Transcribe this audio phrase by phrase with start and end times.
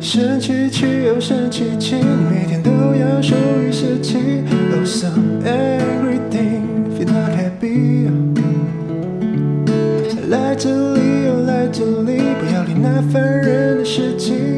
[0.00, 1.96] 生气气又生气气，
[2.30, 3.34] 每天都要收
[3.66, 4.44] 拾事情。
[4.72, 8.08] Oh some angry thing, feel not happy。
[10.28, 14.57] 来这里又来这里，不要理那烦人的事情。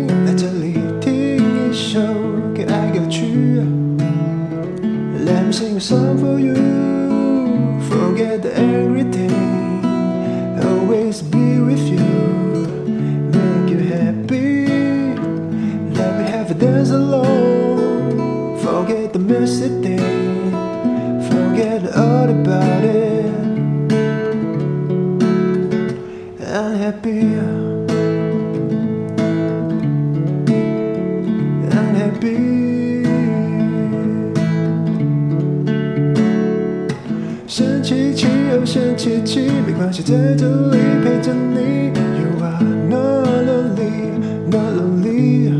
[37.50, 41.90] 生气气又生气气，没关系，在这里陪着你。
[42.20, 44.12] You are not lonely,
[44.48, 45.50] not lonely。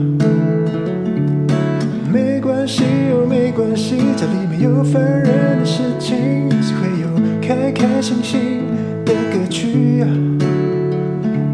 [2.08, 7.08] 没关系哦，没关系，家里没有烦人的事情，只会有
[7.42, 8.69] 开开心心
[9.04, 10.04] 的歌曲。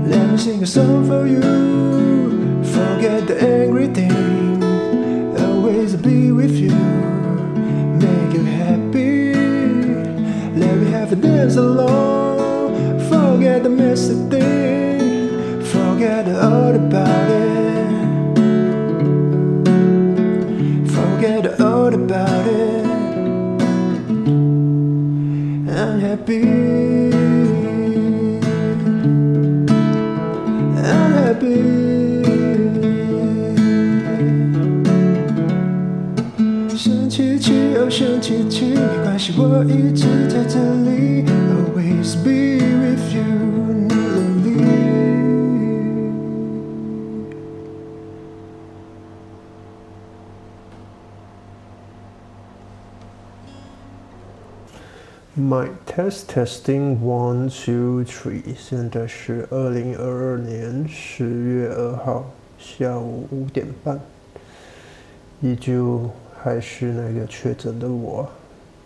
[0.06, 1.40] Let me sing a song for you,
[2.62, 4.05] forget the angry thing,
[11.55, 18.37] have a dance alone, forget the messy thing, forget all about it,
[20.89, 22.85] forget all about it.
[25.69, 26.43] I'm happy.
[30.77, 31.79] I'm happy.
[36.75, 40.84] 生气气又生气气，没关系，我一直在这里
[55.38, 62.24] My test testing one two three，现在是二零二二年十月二号
[62.58, 64.00] 下午五点半，
[65.42, 66.08] 依旧
[66.42, 68.26] 还是那个确诊的我，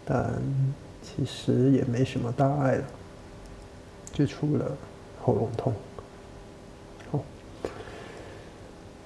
[0.05, 0.43] 但
[1.01, 2.85] 其实也没什么大碍了，
[4.13, 4.77] 就除了
[5.23, 5.73] 喉咙痛。
[7.13, 7.25] 好，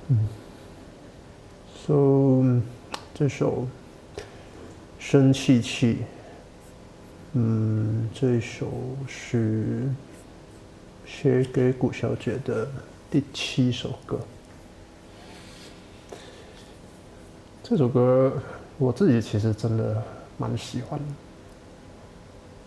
[0.08, 0.28] 嗯
[1.76, 2.62] ，so
[3.12, 3.68] 这首
[4.98, 5.98] 生气气。
[7.36, 8.70] 嗯，这首
[9.08, 9.88] 是
[11.04, 12.68] 写给古小姐的
[13.10, 14.20] 第七首歌。
[17.60, 18.32] 这首歌
[18.78, 20.00] 我自己其实真的
[20.38, 21.00] 蛮喜欢，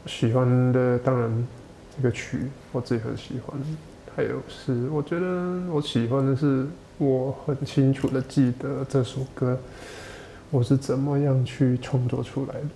[0.06, 1.48] 喜欢的当然
[1.96, 3.58] 这个曲我自己很喜欢，
[4.18, 6.68] 还有是我觉得我喜欢的是
[6.98, 9.58] 我很清楚的记得这首歌
[10.52, 12.68] 我是怎么样去创作出来的。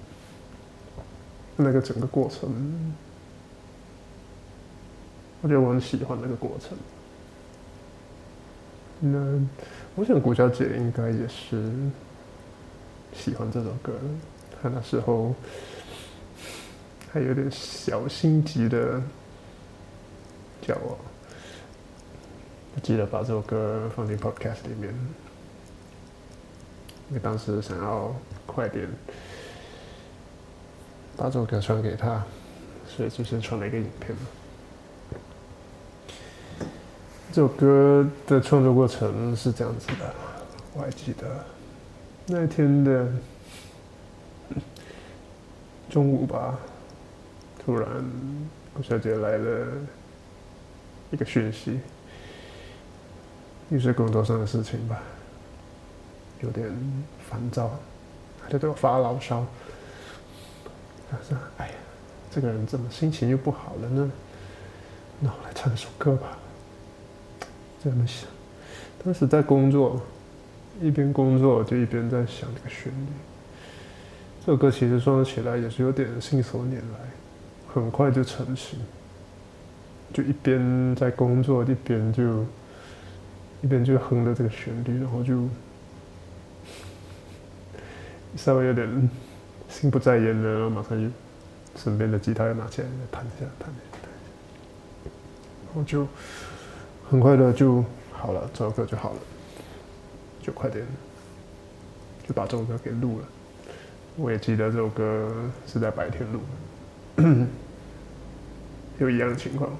[1.63, 2.93] 那个整个过程，
[5.41, 6.77] 我觉得我很喜欢那个过程。
[8.99, 9.19] 那
[9.95, 11.71] 我想古小姐应该也是
[13.13, 13.93] 喜欢这首歌，
[14.61, 15.33] 她那时候
[17.11, 19.01] 还有点小心急的
[20.61, 20.97] 叫我，
[22.83, 24.93] 记得把这首歌放进 Podcast 里面，
[27.09, 28.87] 因为当时想要快点。
[31.21, 32.23] 把这首歌传给他，
[32.87, 34.25] 所以就先传了一个影片嘛。
[37.31, 40.11] 这首歌的创作过程是这样子的，
[40.73, 41.45] 我还记得
[42.25, 43.07] 那天的
[45.91, 46.57] 中午吧，
[47.63, 47.87] 突然
[48.73, 49.67] 顾小姐来了
[51.11, 51.79] 一个讯息，
[53.69, 54.99] 又是工作上的事情吧，
[56.41, 56.67] 有点
[57.29, 57.69] 烦躁，
[58.41, 59.45] 她就对我发牢骚。
[61.11, 61.73] 他说：“哎呀，
[62.31, 64.09] 这个人怎么心情又不好了呢？
[65.19, 66.37] 那我来唱首歌吧。”
[67.83, 68.29] 这么想，
[69.03, 70.01] 当时在工作，
[70.81, 73.07] 一边工作就一边在想这个旋律。
[74.45, 76.99] 这首歌其实说起来也是有点信手拈来，
[77.73, 78.79] 很快就成型。
[80.13, 82.45] 就一边在工作，一边就
[83.61, 85.47] 一边就哼着这个旋律，然后就
[88.37, 89.09] 稍微有点。
[89.71, 91.09] 心不在焉的，然后马上就
[91.81, 95.09] 身边的吉他又拿起来弹一下，弹一下，弹一下，
[95.65, 96.05] 然后就
[97.09, 99.19] 很快的就好了，这首歌就好了，
[100.41, 100.85] 就快点
[102.27, 103.25] 就把这首歌给录了。
[104.17, 105.31] 我也记得这首歌
[105.65, 106.41] 是在白天录，
[108.99, 109.71] 有一样的情况，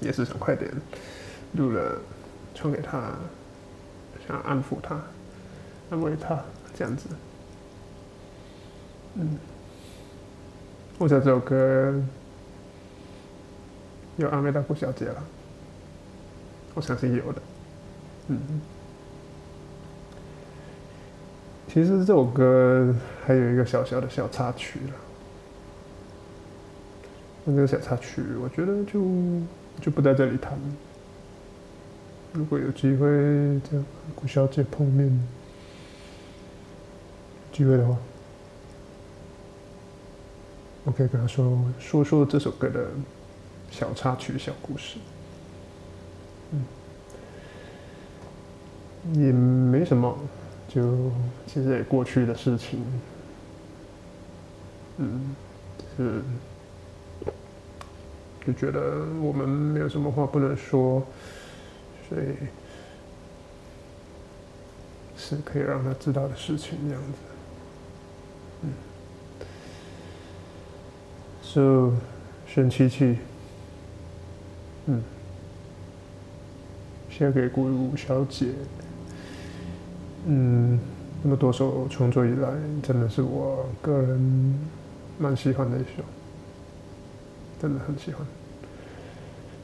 [0.00, 0.70] 也是想快点
[1.54, 1.98] 录了
[2.54, 3.14] 传给他，
[4.28, 5.00] 想安抚他，
[5.90, 6.38] 安慰他，
[6.74, 7.08] 这样子。
[9.14, 9.38] 嗯，
[10.98, 11.94] 我想这首歌
[14.16, 15.22] 有安慰到顾小姐了，
[16.74, 17.42] 我相信有的。
[18.28, 18.60] 嗯，
[21.66, 22.94] 其实这首歌
[23.26, 24.92] 还有一个小小的小插曲了。
[27.44, 29.02] 那个小插曲，我觉得就
[29.80, 30.56] 就不在这里谈。
[32.32, 33.84] 如果有机会跟
[34.14, 35.26] 顾小姐碰面，
[37.50, 37.96] 机会的话，
[40.84, 42.88] 我可以跟他说说说这首歌的
[43.70, 44.98] 小插曲、小故事。
[46.52, 46.64] 嗯，
[49.14, 50.18] 也没什么，
[50.68, 51.10] 就
[51.46, 52.84] 其实也过去的事情。
[54.98, 55.36] 嗯，
[55.96, 56.22] 是。
[58.46, 61.06] 就觉得我们没有什么话不能说，
[62.08, 62.24] 所以
[65.14, 67.29] 是可以让他知道的事情，这样子。
[71.52, 71.92] 就
[72.46, 73.18] 沈琪琪，
[74.86, 75.02] 嗯，
[77.10, 78.52] 献给顾小姐。
[80.26, 80.78] 嗯，
[81.22, 82.48] 那么多首创作以来，
[82.82, 84.58] 真的是我个人
[85.18, 86.04] 蛮喜欢的一首。
[87.60, 88.26] 真的很喜欢，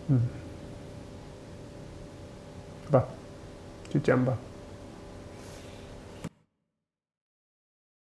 [0.09, 0.21] 嗯，
[2.85, 3.05] 好吧，
[3.89, 4.37] 就这样吧。